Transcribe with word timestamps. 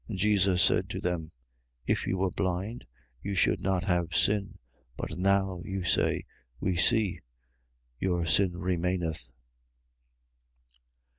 9:41. 0.09 0.15
Jesus 0.17 0.61
said 0.63 0.89
to 0.89 0.99
them: 0.99 1.31
If 1.85 2.07
you 2.07 2.17
were 2.17 2.31
blind, 2.31 2.87
you 3.21 3.35
should 3.35 3.61
not 3.61 3.83
have 3.83 4.15
sin: 4.15 4.57
but 4.97 5.15
now 5.15 5.61
you 5.63 5.83
say: 5.83 6.25
We 6.59 6.75
see. 6.75 7.19
Your 7.99 8.25
sin 8.25 8.57
remaineth. 8.57 9.31